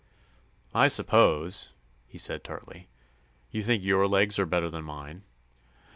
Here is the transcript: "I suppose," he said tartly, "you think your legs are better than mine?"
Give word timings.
"I 0.73 0.87
suppose," 0.87 1.75
he 2.07 2.17
said 2.17 2.43
tartly, 2.43 2.87
"you 3.51 3.61
think 3.61 3.83
your 3.83 4.07
legs 4.07 4.39
are 4.39 4.47
better 4.47 4.67
than 4.67 4.83
mine?" 4.83 5.25